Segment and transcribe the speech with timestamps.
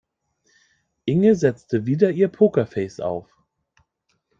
[1.05, 3.37] Inge setzte wieder ihr Pokerface auf.